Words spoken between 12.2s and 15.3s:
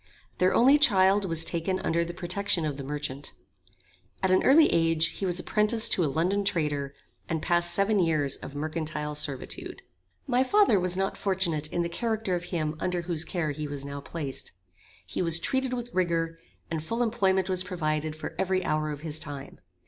of him under whose care he was now placed. He